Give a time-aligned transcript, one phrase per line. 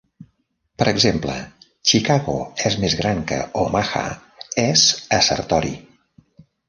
[0.81, 1.35] Per exemple,
[1.91, 2.35] "Chicago
[2.69, 4.03] és més gran que Omaha"
[4.67, 4.87] és
[5.19, 5.75] assertori.